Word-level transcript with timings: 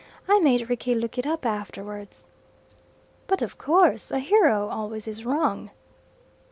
I 0.27 0.39
made 0.39 0.67
Rickie 0.67 0.95
look 0.95 1.19
it 1.19 1.27
up 1.27 1.45
afterwards." 1.45 2.27
"But 3.27 3.43
of 3.43 3.59
course. 3.59 4.09
A 4.09 4.17
hero 4.17 4.67
always 4.67 5.07
is 5.07 5.25
wrong." 5.25 5.69